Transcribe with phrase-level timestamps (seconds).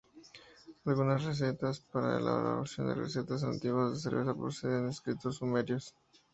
[0.83, 5.93] Algunas recetas para la elaboración de recetas antiguas de cerveza proceden de escritos sumerios.